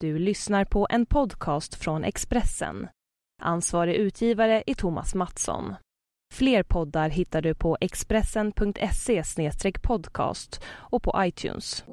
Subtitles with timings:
[0.00, 2.88] Du lyssnar på en podcast från Expressen.
[3.42, 5.74] Ansvarig utgivare är Thomas Mattsson.
[6.34, 9.22] Fler poddar hittar du på expressen.se
[9.82, 11.84] podcast och på iTunes.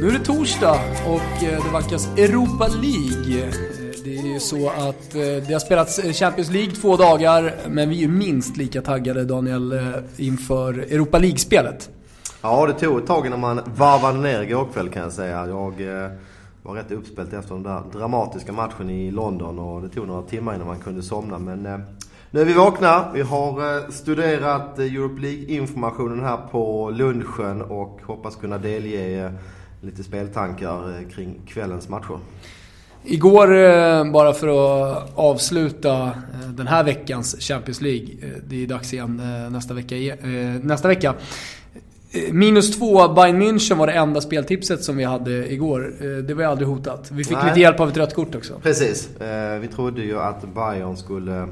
[0.00, 3.73] Nu är det torsdag och eh, det vackras Europa League.
[4.04, 7.96] Det är ju så att eh, det har spelats Champions League två dagar, men vi
[7.96, 9.80] är ju minst lika taggade Daniel eh,
[10.16, 11.90] inför Europa League-spelet.
[12.42, 15.46] Ja, det tog ett tag innan man varvade ner igår kväll kan jag säga.
[15.46, 16.10] Jag eh,
[16.62, 20.54] var rätt uppspelt efter den där dramatiska matchen i London och det tog några timmar
[20.54, 21.38] innan man kunde somna.
[21.38, 21.62] Men
[22.30, 23.12] nu är vi vakna.
[23.14, 29.32] Vi har studerat Europa League-informationen här på lunchen och hoppas kunna delge
[29.80, 32.18] lite speltankar kring kvällens matcher.
[33.06, 38.08] Igår, eh, bara för att avsluta eh, den här veckans Champions League.
[38.22, 39.94] Eh, det är dags igen nästa vecka.
[40.62, 41.14] Nästa vecka.
[42.30, 45.94] Minus två, Bayern München var det enda speltipset som vi hade igår.
[46.22, 47.10] Det var ju aldrig hotat.
[47.12, 47.46] Vi fick Nej.
[47.48, 48.54] lite hjälp av ett rött kort också.
[48.62, 49.08] Precis.
[49.60, 51.48] Vi trodde ju att Bayern skulle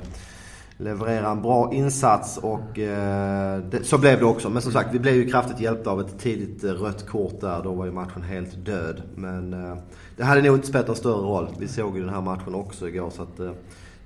[0.82, 4.50] leverera en bra insats och eh, det, så blev det också.
[4.50, 7.62] Men som sagt, vi blev ju kraftigt hjälpta av ett tidigt eh, rött kort där.
[7.62, 9.02] Då var ju matchen helt död.
[9.14, 9.76] Men eh,
[10.16, 11.48] det hade nog inte spelat någon större roll.
[11.58, 13.50] Vi såg ju den här matchen också igår så att eh,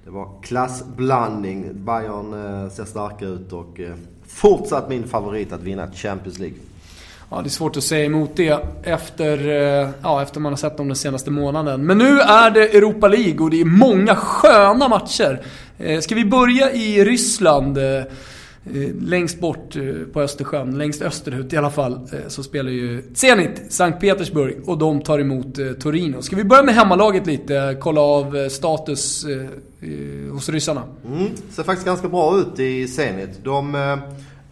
[0.05, 1.71] det var klassblandning.
[1.73, 3.95] Bayern eh, ser starka ut och eh,
[4.27, 6.59] fortsatt min favorit att vinna Champions League.
[7.31, 9.39] Ja, det är svårt att säga emot det efter,
[10.03, 11.87] ja, efter man har sett dem den senaste månaden.
[11.87, 15.43] Men nu är det Europa League och det är många sköna matcher.
[15.79, 17.79] Eh, ska vi börja i Ryssland?
[17.79, 18.05] Eh, eh,
[19.01, 19.77] längst bort
[20.13, 25.01] på Östersjön, längst österut i alla fall, så spelar ju Zenit Sankt Petersburg och de
[25.01, 26.23] tar emot Torino.
[26.23, 27.77] Ska vi börja med hemmalaget lite?
[27.81, 29.27] Kolla av status
[30.33, 30.83] hos ryssarna.
[31.07, 33.45] Mm, ser faktiskt ganska bra ut i Zenit.
[33.45, 33.97] De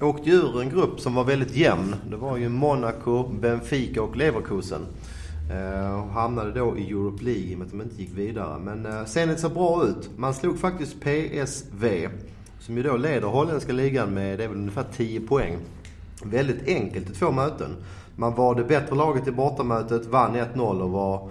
[0.00, 1.94] åkte ur en grupp som var väldigt jämn.
[2.11, 4.81] Det var ju Monaco, Benfica och Leverkusen.
[5.50, 8.59] Eh, och hamnade då i Europe League i och med att de inte gick vidare.
[8.59, 10.10] Men eh, Zenit ser bra ut.
[10.16, 12.09] Man slog faktiskt PSV.
[12.60, 15.56] Som ju då leder holländska ligan med, det är väl ungefär 10 poäng.
[16.25, 17.77] Väldigt enkelt i två möten.
[18.16, 21.28] Man var det bättre laget i bortamötet, vann 1-0 och var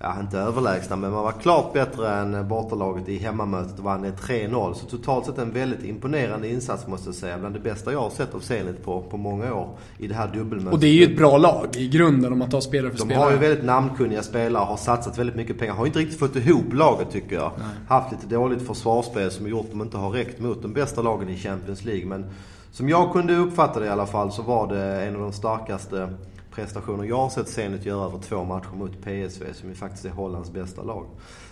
[0.00, 4.74] ja, inte överlägsna, men man var klart bättre än bortalaget i hemmamötet och vann 3-0.
[4.74, 7.38] Så totalt sett en väldigt imponerande insats måste jag säga.
[7.38, 10.28] Bland det bästa jag har sett av Zenit på, på många år i det här
[10.34, 10.72] dubbelmötet.
[10.72, 13.04] Och det är ju ett bra lag i grunden om man tar spelare för De
[13.04, 13.24] spelare.
[13.24, 15.74] har ju väldigt namnkunniga spelare har satsat väldigt mycket pengar.
[15.74, 17.52] Har inte riktigt fått ihop laget tycker jag.
[17.58, 17.66] Nej.
[17.88, 21.28] Haft lite dåligt försvarsspel som gjort att de inte har räckt mot de bästa lagen
[21.28, 22.06] i Champions League.
[22.06, 22.26] Men
[22.72, 26.08] som jag kunde uppfatta det i alla fall så var det en av de starkaste
[26.50, 30.10] prestationer jag har sett Zenit göra över två matcher mot PSV som ju faktiskt är
[30.10, 31.06] Hollands bästa lag.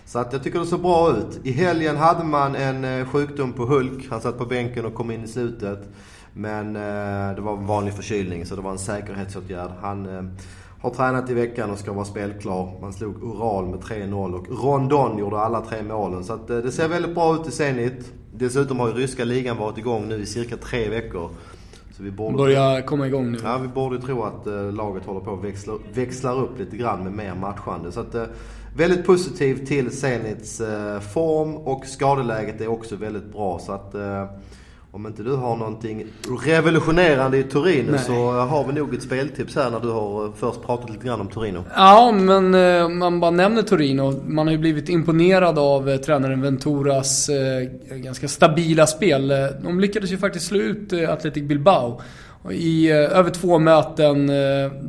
[0.06, 1.40] Så att jag tycker det ser bra ut.
[1.42, 4.06] I helgen hade man en eh, sjukdom på Hulk.
[4.10, 5.88] Han satt på bänken och kom in i slutet.
[6.32, 9.70] Men eh, det var en vanlig förkylning så det var en säkerhetsåtgärd.
[9.80, 10.22] Han eh,
[10.80, 12.80] har tränat i veckan och ska vara spelklar.
[12.80, 16.24] Man slog Ural med 3-0 och Rondon gjorde alla tre målen.
[16.24, 18.12] Så att eh, det ser väldigt bra ut i Zenit.
[18.34, 21.30] Dessutom har ju ryska ligan varit igång nu i cirka tre veckor.
[21.96, 23.38] Så vi borde Börjar komma igång nu.
[23.44, 27.04] Ja, vi borde tro att eh, laget håller på att växla, växlar upp lite grann
[27.04, 27.92] med mer matchande.
[27.92, 28.24] Så att, eh,
[28.76, 33.58] väldigt positivt till Zenits eh, form och skadeläget är också väldigt bra.
[33.58, 34.24] Så att eh,
[34.96, 36.06] om inte du har någonting
[36.44, 38.00] revolutionerande i Torino Nej.
[38.00, 41.28] så har vi nog ett speltips här när du har först pratat lite grann om
[41.28, 41.64] Torino.
[41.74, 44.22] Ja, men eh, man bara nämner Torino.
[44.26, 49.32] Man har ju blivit imponerad av eh, tränaren Venturas eh, ganska stabila spel.
[49.62, 52.00] De lyckades ju faktiskt slå ut Athletic Bilbao.
[52.50, 54.26] I över två möten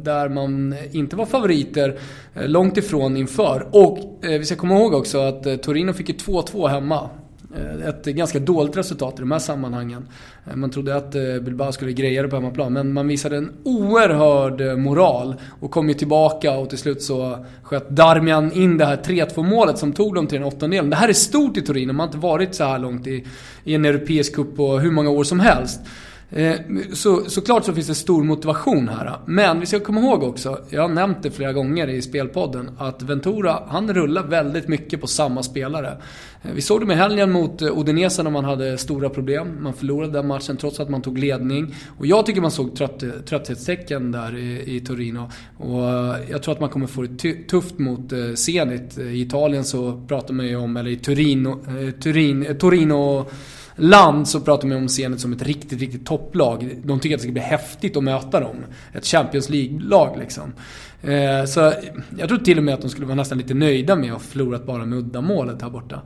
[0.03, 1.99] där man inte var favoriter
[2.33, 3.67] långt ifrån inför.
[3.71, 7.09] Och vi ska komma ihåg också att Torino fick ju 2-2 hemma.
[7.57, 10.07] Eh, ett ganska dåligt resultat i de här sammanhangen.
[10.45, 13.51] Eh, man trodde att eh, Bilbao skulle greja det på hemmaplan, men man visade en
[13.63, 18.97] oerhörd moral och kom ju tillbaka och till slut så sköt Darmian in det här
[18.97, 20.89] 3-2 målet som tog dem till den åttondelen.
[20.89, 23.25] Det här är stort i Turin, man har inte varit så här långt i,
[23.63, 25.81] i en europeisk cup på hur många år som helst.
[26.29, 26.55] Eh,
[26.93, 29.19] så, såklart så finns det stor motivation här.
[29.25, 33.01] Men vi ska komma ihåg också, jag har nämnt det flera gånger i spelpodden, att
[33.01, 35.97] Ventura, han rullar väldigt mycket på samma spelare.
[36.43, 39.63] Eh, vi såg det med helgen mot eh, Odinese när man hade stora problem.
[39.63, 41.75] Man förlorade den matchen trots att man tog ledning.
[41.97, 45.31] Och jag tycker man såg trött, trötthetstecken där i, i Torino.
[45.57, 45.83] Och
[46.29, 48.97] jag tror att man kommer få det tufft mot Zenit.
[48.97, 51.59] I Italien så pratar man ju om, eller i Turino,
[52.01, 53.25] Turin, Torino
[53.77, 56.75] land så pratar man om Zenit som ett riktigt, riktigt topplag.
[56.83, 58.55] De tycker att det ska bli häftigt att möta dem.
[58.93, 60.53] Ett Champions League-lag liksom.
[61.01, 61.73] Eh, så
[62.17, 64.19] jag tror till och med att de skulle vara nästan lite nöjda med att ha
[64.19, 66.01] förlorat bara med uddamålet här borta.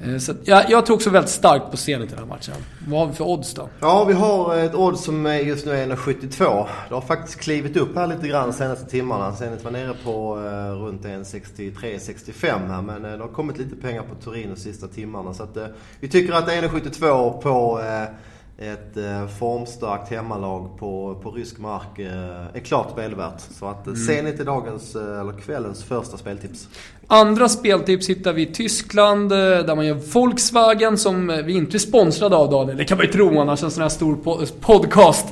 [0.00, 2.54] Eh, så jag, jag tror också väldigt starkt på Zenit i den här matchen.
[2.88, 3.68] Vad har vi för odds då?
[3.80, 6.66] Ja, vi har ett odds som just nu är 1,72.
[6.88, 9.36] Det har faktiskt klivit upp här lite grann de senaste timmarna.
[9.36, 12.82] Zenit var nere på eh, runt 1,63-65 här.
[12.82, 15.34] Men eh, det har kommit lite pengar på Turin de sista timmarna.
[15.34, 15.66] Så att, eh,
[16.00, 18.14] vi tycker att 1,72 på eh,
[18.58, 23.40] ett eh, formstarkt hemmalag på, på rysk mark eh, är klart spelvärt.
[23.40, 23.98] Så att mm.
[23.98, 26.68] Zenit är dagens, eh, eller kvällens första speltips.
[27.06, 31.78] Andra speltips hittar vi i Tyskland eh, där man gör Volkswagen som vi inte är
[31.78, 32.76] sponsrade av Daniel.
[32.76, 35.26] Det kan man ju tro annars, en sån här stor podcast.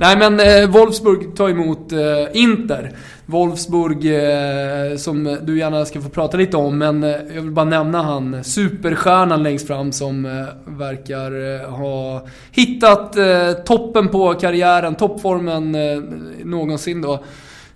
[0.00, 1.98] Nej men eh, Wolfsburg tar emot eh,
[2.32, 2.92] Inter.
[3.26, 7.64] Wolfsburg eh, som du gärna ska få prata lite om men eh, jag vill bara
[7.64, 14.94] nämna han superstjärnan längst fram som eh, verkar eh, ha hittat eh, toppen på karriären,
[14.94, 16.02] toppformen eh,
[16.44, 17.12] någonsin då.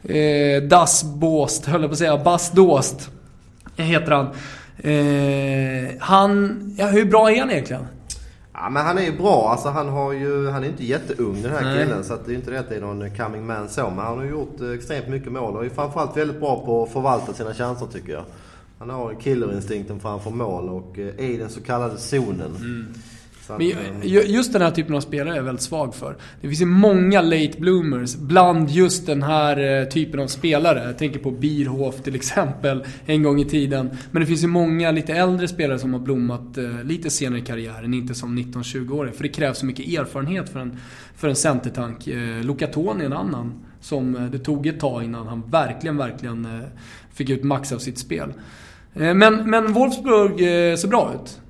[0.03, 2.19] Eh, das Båst, höll jag på att säga.
[2.19, 3.11] Bas Dost
[3.77, 4.27] heter han.
[6.00, 7.87] han, ja, hur bra är han egentligen?
[8.55, 9.49] Ja, men han är ju bra.
[9.51, 11.79] Alltså, han, har ju, han är inte jätteung den här Nej.
[11.79, 12.05] killen.
[12.05, 13.91] Så det är inte det att det är någon coming man så.
[13.91, 16.93] Men han har gjort eh, extremt mycket mål och är framförallt väldigt bra på att
[16.93, 18.25] förvalta sina chanser tycker jag.
[18.79, 22.56] Han har killerinstinkten framför mål och är eh, i den så kallade zonen.
[22.56, 22.87] Mm.
[23.49, 26.17] Men just den här typen av spelare är jag väldigt svag för.
[26.41, 30.85] Det finns ju många late bloomers bland just den här eh, typen av spelare.
[30.85, 33.91] Jag tänker på Bierhof till exempel, en gång i tiden.
[34.11, 37.43] Men det finns ju många lite äldre spelare som har blommat eh, lite senare i
[37.43, 39.12] karriären, inte som 19-20-åring.
[39.12, 40.79] För det krävs så mycket erfarenhet för en,
[41.17, 42.06] för en centertank.
[42.06, 43.52] Eh, Luca Toni är en annan.
[43.81, 46.62] Som det tog ett tag innan han verkligen, verkligen
[47.14, 48.32] fick ut max av sitt spel.
[48.93, 50.38] Men, men Wolfsburg
[50.79, 51.41] ser bra ut.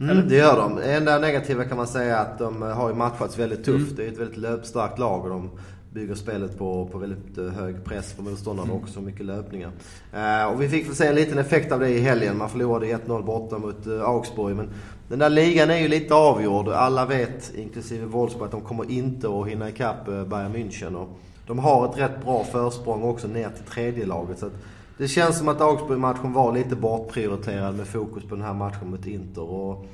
[0.00, 0.76] Mm, det gör de.
[0.76, 3.92] Det enda negativa kan man säga är att de har ju matchats väldigt tufft.
[3.92, 3.96] Mm.
[3.96, 5.50] Det är ett väldigt löpstarkt lag och de
[5.92, 8.82] bygger spelet på, på väldigt eh, hög press på motståndarna mm.
[8.82, 9.00] också.
[9.00, 9.70] Mycket löpningar.
[10.14, 12.38] Uh, och vi fick väl se en liten effekt av det i helgen.
[12.38, 14.56] Man förlorade 1-0 borta mot uh, Augsburg.
[14.56, 14.68] Men
[15.08, 16.68] den där ligan är ju lite avgjord.
[16.68, 20.94] Alla vet, inklusive Wolfsburg, att de kommer inte att hinna ikapp uh, Bayern München.
[20.94, 21.08] Och
[21.46, 24.38] de har ett rätt bra försprång också ner till tredje laget.
[24.38, 24.52] Så att,
[25.00, 29.06] det känns som att Augsburg-matchen var lite bortprioriterad med fokus på den här matchen mot
[29.06, 29.42] Inter.
[29.42, 29.86] Och,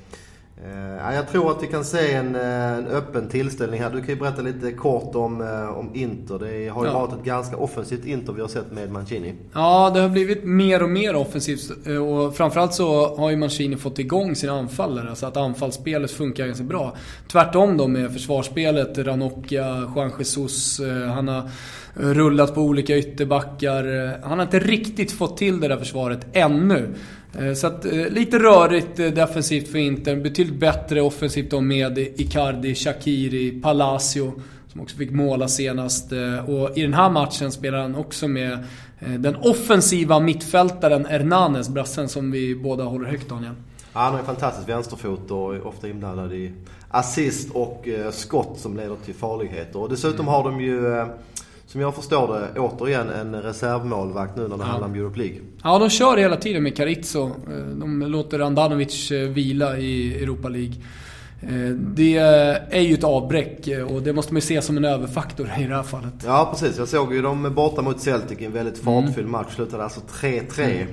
[0.65, 3.91] eh, jag tror att vi kan se en, eh, en, öppen tillställning här.
[3.91, 6.39] Du kan ju berätta lite kort om, eh, om Inter.
[6.39, 6.99] Det har ju ja.
[6.99, 9.35] varit ett ganska offensivt Inter vi har sett med Mancini.
[9.53, 11.87] Ja, det har blivit mer och mer offensivt.
[11.87, 15.17] Eh, och framförallt så har ju Mancini fått igång sina anfallare.
[15.17, 16.97] Så att anfallsspelet funkar ganska bra.
[17.33, 18.99] Tvärtom då med försvarsspelet.
[18.99, 20.81] Ranocchia, Juan Jesus.
[21.15, 21.51] Han har
[21.95, 23.85] rullat på olika ytterbackar.
[24.23, 26.95] Han har inte riktigt fått till det där försvaret ännu.
[27.39, 30.17] Eh, så att, eh, lite rörigt eh, defensivt för Inter.
[30.17, 34.33] Betydligt bättre offensivt då med Icardi, Shakiri, Palacio.
[34.73, 36.13] Som också fick måla senast.
[36.47, 38.59] Och i den här matchen spelar han också med
[39.19, 43.53] den offensiva mittfältaren Hernanes, brassen som vi båda håller högt Daniel.
[43.93, 46.53] Ja, han har en fantastisk vänsterfot och är ofta inblandad i
[46.89, 49.79] assist och skott som leder till farligheter.
[49.79, 50.29] Och dessutom mm.
[50.29, 51.07] har de ju
[51.77, 54.65] som jag förstår det, återigen en reservmålvakt nu när det ja.
[54.65, 55.37] handlar om Europe League.
[55.63, 57.27] Ja, de kör hela tiden med Carizzo.
[57.27, 60.75] Eh, de låter Andanovic eh, vila i Europa League.
[61.41, 62.17] Eh, det
[62.71, 65.75] är ju ett avbräck och det måste man ju se som en överfaktor i det
[65.75, 66.15] här fallet.
[66.27, 66.79] Ja, precis.
[66.79, 69.31] Jag såg ju dem borta mot Celtic i en väldigt fartfylld mm.
[69.31, 69.55] match.
[69.55, 70.61] Slutade alltså 3-3.
[70.61, 70.87] Mm.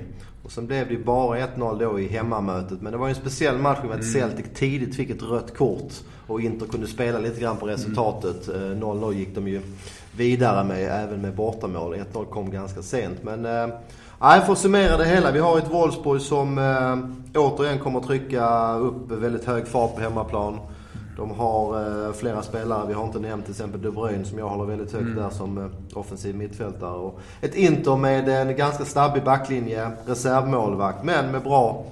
[0.44, 2.82] Och sen blev det ju bara 1-0 då i hemmamötet.
[2.82, 4.14] Men det var ju en speciell match med att mm.
[4.14, 5.94] Celtic tidigt fick ett rött kort.
[6.28, 8.48] Och Inter kunde spela lite grann på resultatet.
[8.48, 9.62] 0-0 gick de ju
[10.18, 11.96] vidare med, även med bortamål.
[12.14, 13.24] 1-0 kom ganska sent.
[13.24, 13.76] Men eh,
[14.20, 15.32] för att summera det hela.
[15.32, 20.02] Vi har ett Wolfsburg som eh, återigen kommer att trycka upp väldigt hög fart på
[20.02, 20.60] hemmaplan.
[21.18, 22.88] De har eh, flera spelare.
[22.88, 25.16] Vi har inte nämnt till exempel De Bruyne som jag håller väldigt högt mm.
[25.16, 26.96] där som eh, offensiv mittfältare.
[26.96, 31.86] Och ett Inter med en ganska stabbig backlinje, reservmålvakt, men med bra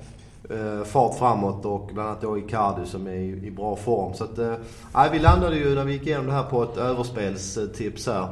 [0.49, 4.13] eh, fart framåt och bland annat då Icardi som är i, i bra form.
[4.13, 8.07] Så att, eh, vi landade ju när vi gick igenom det här på ett överspelstips
[8.07, 8.27] här.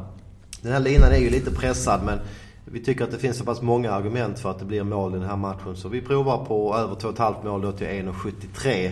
[0.62, 2.19] Den här linan är ju lite pressad men
[2.65, 5.19] vi tycker att det finns så pass många argument för att det blir mål i
[5.19, 5.75] den här matchen.
[5.75, 8.91] Så vi provar på över 2,5 mål då till 1,73.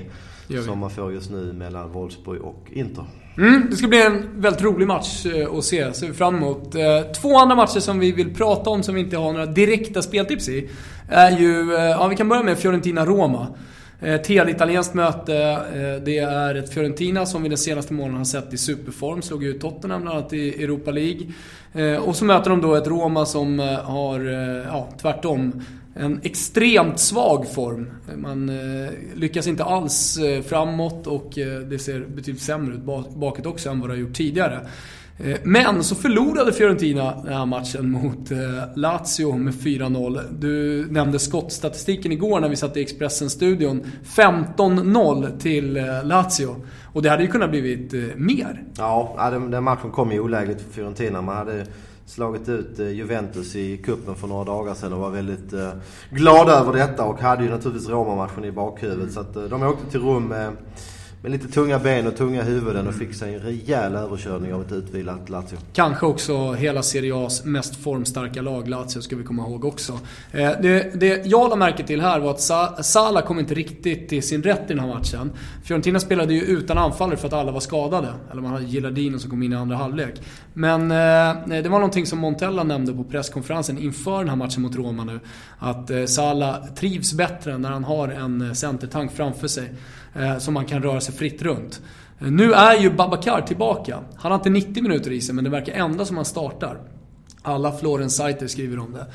[0.65, 3.05] Som man får just nu mellan Wolfsburg och Inter.
[3.37, 6.75] Mm, det ska bli en väldigt rolig match eh, att se, ser vi fram emot.
[6.75, 10.01] Eh, två andra matcher som vi vill prata om som vi inte har några direkta
[10.01, 10.69] speltips i.
[11.09, 13.47] Är ju, eh, ja vi kan börja med Fiorentina-Roma.
[14.01, 15.33] Ett helitalienskt möte.
[16.05, 19.21] Det är ett Fiorentina som vi den senaste månaden har sett i superform.
[19.21, 21.27] Slog ut Tottenham bland annat i Europa League.
[21.99, 24.19] Och så möter de då ett Roma som har,
[24.69, 25.61] ja tvärtom,
[25.99, 27.87] en extremt svag form.
[28.15, 32.83] Man eh, lyckas inte alls eh, framåt och eh, det ser betydligt sämre ut
[33.15, 34.67] bakåt också än vad det har gjort tidigare.
[35.17, 38.37] Eh, men så förlorade Fiorentina den här matchen mot eh,
[38.75, 40.21] Lazio med 4-0.
[40.39, 43.83] Du nämnde skottstatistiken igår när vi satt i Expressen-studion.
[44.03, 46.55] 15-0 till eh, Lazio.
[46.93, 48.63] Och det hade ju kunnat blivit eh, mer.
[48.77, 51.21] Ja, den matchen kom ju olägligt för Fiorentina.
[51.21, 51.65] Man hade
[52.07, 55.69] slagit ut eh, Juventus i kuppen för några dagar sedan och var väldigt eh,
[56.09, 59.13] glada över detta och hade ju naturligtvis Roma-matchen i bakhuvudet.
[59.13, 60.33] Så att eh, de åkte till Rom
[61.27, 64.71] med lite tunga ben och tunga huvuden och fick sig en rejäl överkörning av ett
[64.71, 65.57] utvilat Lazio.
[65.73, 69.99] Kanske också hela Serie A's mest formstarka lag, Lazio, ska vi komma ihåg också.
[70.31, 74.23] Eh, det, det jag la märke till här var att Sala kom inte riktigt till
[74.23, 75.31] sin rätt i den här matchen.
[75.63, 78.13] Fiorentina spelade ju utan anfallare för att alla var skadade.
[78.31, 80.21] Eller man hade Gillardino som kom in i andra halvlek.
[80.53, 84.75] Men eh, det var någonting som Montella nämnde på presskonferensen inför den här matchen mot
[84.75, 85.19] Roma nu.
[85.59, 89.73] Att eh, Sala trivs bättre när han har en centertank framför sig.
[90.39, 91.81] Som man kan röra sig fritt runt.
[92.19, 93.99] Eh, nu är ju Babacar tillbaka.
[94.15, 96.77] Han har inte 90 minuter i sig, men det verkar ändå som han startar.
[97.41, 99.05] Alla Florence-sajter skriver om det.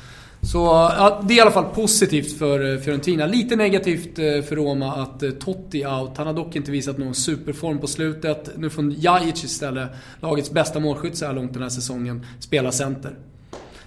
[0.51, 3.25] Så eh, ja, det är i alla fall positivt för eh, Fiorentina.
[3.25, 6.17] Lite negativt för Roma att Totti är out.
[6.17, 8.49] Han har dock inte visat någon superform på slutet.
[8.57, 13.17] Nu får Jajic istället, lagets bästa målskytt så här långt den här säsongen, spela center.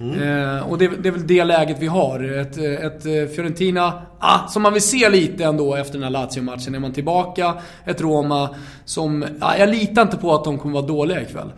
[0.01, 0.23] Mm.
[0.23, 2.39] Eh, och det, det, är väl det läget vi har.
[2.41, 6.75] Ett, ett eh, Fiorentina, ah, som man vill se lite ändå efter den här Lazio-matchen.
[6.75, 7.55] Är man tillbaka.
[7.85, 11.53] Ett Roma som, ah, jag litar inte på att de kommer vara dåliga ikväll.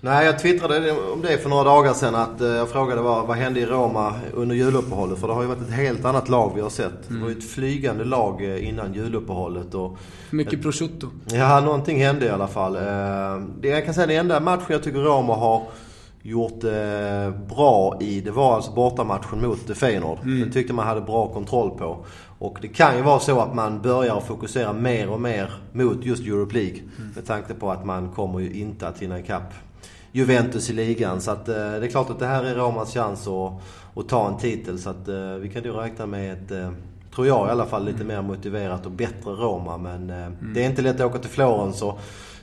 [0.00, 2.14] Nej, jag twittrade om det för några dagar sedan.
[2.14, 5.18] Att eh, jag frågade vad, vad hände i Roma under juluppehållet.
[5.18, 7.10] För det har ju varit ett helt annat lag vi har sett.
[7.10, 7.20] Mm.
[7.20, 9.74] Det var ju ett flygande lag innan juluppehållet.
[9.74, 9.98] Och
[10.30, 11.06] Mycket prosciutto.
[11.26, 12.72] Ja, någonting hände i alla fall.
[13.60, 15.62] Det, jag kan säga den enda matchen jag tycker Roma har
[16.26, 18.20] gjort eh, bra i.
[18.20, 20.18] Det var alltså bortamatchen mot Feyenoord.
[20.22, 20.40] Mm.
[20.40, 22.06] Den tyckte man hade bra kontroll på.
[22.38, 26.22] Och det kan ju vara så att man börjar fokusera mer och mer mot just
[26.22, 26.78] Europe League.
[26.98, 27.10] Mm.
[27.14, 29.54] Med tanke på att man kommer ju inte att hinna ikapp
[30.12, 31.20] Juventus i ligan.
[31.20, 33.52] Så att, eh, det är klart att det här är Romas chans att,
[33.94, 34.78] att ta en titel.
[34.78, 36.70] Så att eh, vi kan ju räkna med ett eh,
[37.14, 38.06] tror jag i alla fall, lite mm.
[38.06, 39.78] mer motiverat och bättre Roma.
[39.78, 40.54] Men eh, mm.
[40.54, 42.00] det är inte lätt att åka till Florens och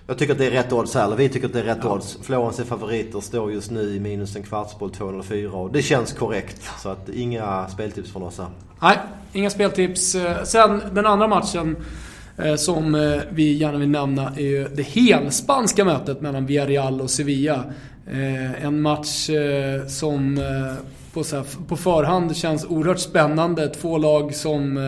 [0.08, 1.78] jag tycker att det är rätt odds här, eller vi tycker att det är rätt
[1.84, 1.94] ja.
[1.94, 2.18] odds.
[2.22, 6.70] Florens är favoriter, står just nu i minus en kvartsboll 204 och det känns korrekt.
[6.80, 8.48] Så att inga speltips från oss här.
[8.82, 8.98] Nej,
[9.34, 10.16] inga speltips.
[10.16, 11.76] Eh, sen den andra matchen
[12.38, 17.10] eh, som eh, vi gärna vill nämna är ju det helspanska mötet mellan Villarreal och
[17.10, 17.64] Sevilla.
[18.62, 19.30] En match
[19.88, 20.40] som
[21.14, 21.24] på,
[21.68, 23.68] på förhand känns oerhört spännande.
[23.68, 24.80] Två lag som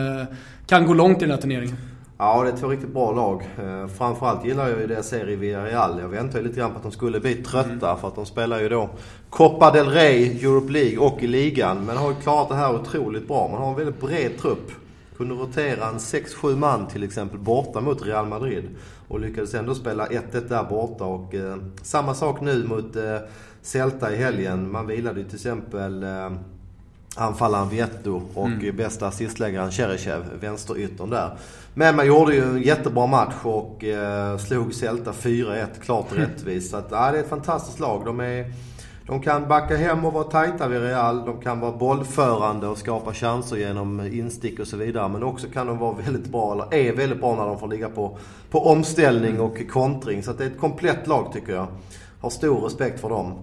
[0.66, 1.76] kan gå långt i den här turneringen.
[2.24, 3.48] Ja, det är två riktigt bra lag.
[3.58, 6.00] Eh, framförallt gillar jag ju det jag ser i Villarreal.
[6.00, 8.00] Jag väntade lite grann på att de skulle bli trötta mm.
[8.00, 8.90] för att de spelar ju då
[9.30, 11.84] Copa del Rey, Europe League och i ligan.
[11.86, 13.48] Men har ju klarat det här otroligt bra.
[13.48, 14.72] Man har en väldigt bred trupp.
[15.16, 18.68] Kunde rotera en 6-7 man till exempel borta mot Real Madrid.
[19.08, 21.04] Och lyckades ändå spela 1-1 där borta.
[21.04, 23.18] Och eh, samma sak nu mot eh,
[23.62, 24.72] Celta i helgen.
[24.72, 26.30] Man vilade ju till exempel eh,
[27.16, 28.76] anfallaren Vietto och mm.
[28.76, 31.38] bästa assistläggaren Cheryshev, vänsteryttern där.
[31.74, 36.70] Men man gjorde ju en jättebra match och eh, slog Celta 4-1 klart och rättvist.
[36.70, 38.04] Så att, ja, det är ett fantastiskt lag.
[38.04, 38.52] De, är,
[39.06, 41.24] de kan backa hem och vara tajta vid Real.
[41.24, 45.08] De kan vara bollförande och skapa chanser genom instick och så vidare.
[45.08, 47.88] Men också kan de vara väldigt bra, eller är väldigt bra när de får ligga
[47.88, 48.18] på,
[48.50, 50.22] på omställning och kontring.
[50.22, 51.66] Så att det är ett komplett lag tycker jag.
[52.20, 53.34] Har stor respekt för dem.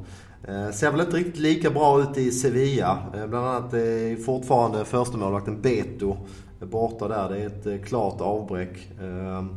[0.48, 2.98] Eh, ser väl inte riktigt lika bra ut i Sevilla.
[3.16, 6.18] Eh, bland annat är fortfarande första målvakten Beto
[6.60, 7.30] borta där.
[7.30, 8.90] Det är ett eh, klart avbräck.
[9.02, 9.50] Ehm,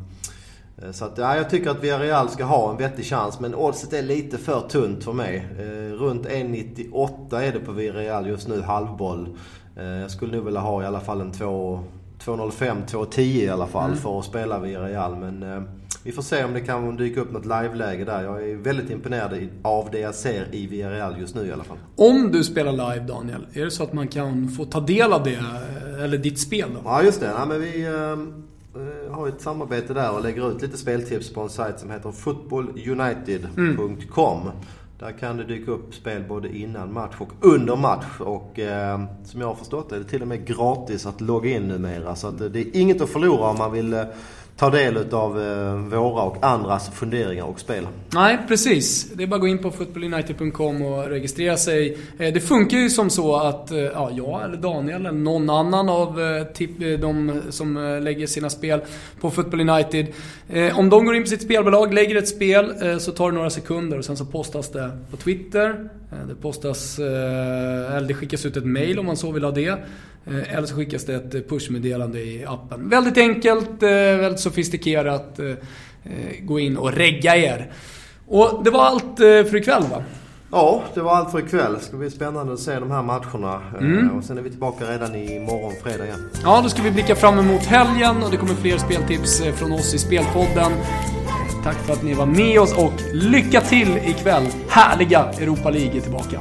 [0.92, 3.40] så att, ja, jag tycker att Villarreal ska ha en vettig chans.
[3.40, 5.46] Men oddset är lite för tunt för mig.
[5.98, 9.28] Runt 1,98 är det på Villarreal just nu, halvboll.
[9.74, 11.84] Jag skulle nog vilja ha i alla fall en 2,05,
[12.86, 13.98] 2,10 i alla fall mm.
[13.98, 15.16] för att spela Villarreal.
[15.16, 15.68] Men
[16.04, 18.23] vi får se om det kan dyka upp något live-läge där.
[18.23, 21.76] Jag är väldigt imponerad av det jag ser i Villarreal just nu i alla fall.
[21.96, 25.25] Om du spelar live Daniel, är det så att man kan få ta del av
[25.25, 25.44] det?
[26.02, 26.80] Eller ditt spel då?
[26.84, 27.26] Ja just det.
[27.26, 28.16] Ja, men vi äh,
[29.11, 34.42] har ett samarbete där och lägger ut lite speltips på en sajt som heter footballunited.com.
[34.42, 34.54] Mm.
[34.99, 38.20] Där kan det dyka upp spel både innan match och under match.
[38.20, 41.50] Och eh, som jag har förstått det är det till och med gratis att logga
[41.50, 42.16] in numera.
[42.16, 44.04] Så att det är inget att förlora om man vill eh,
[44.56, 47.87] ta del av eh, våra och andras funderingar och spel.
[48.14, 49.11] Nej, precis.
[49.14, 51.99] Det är bara att gå in på footballunited.com och registrera sig.
[52.18, 55.88] Eh, det funkar ju som så att eh, ja, jag eller Daniel eller någon annan
[55.88, 56.14] av
[57.00, 58.80] de som lägger sina spel
[59.20, 60.06] på Football United.
[60.75, 63.99] Om de går in på sitt spelbolag, lägger ett spel, så tar det några sekunder
[63.99, 65.88] och sen så postas det på Twitter.
[66.28, 69.78] Det postas, eller det skickas ut ett mail om man så vill ha det.
[70.26, 72.88] Eller så skickas det ett pushmeddelande i appen.
[72.88, 75.38] Väldigt enkelt, väldigt sofistikerat.
[75.38, 75.54] Eh,
[76.40, 77.72] gå in och regga er.
[78.28, 80.02] Och det var allt eh, för ikväll va?
[80.50, 81.74] Ja, det var allt för ikväll.
[81.74, 83.62] Det ska bli spännande att se de här matcherna.
[83.80, 84.10] Mm.
[84.10, 86.30] Och sen är vi tillbaka redan imorgon fredag igen.
[86.42, 89.94] Ja, då ska vi blicka fram emot helgen och det kommer fler speltips från oss
[89.94, 90.72] i Spelpodden.
[91.64, 94.46] Tack för att ni var med oss och lycka till ikväll.
[94.68, 96.40] Härliga Europa League är tillbaka.